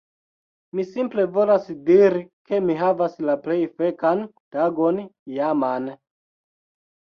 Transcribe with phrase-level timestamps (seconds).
[0.77, 4.25] Mi simple volas diri ke mi havas la plej fekan
[4.57, 4.99] tagon
[5.37, 5.89] iaman.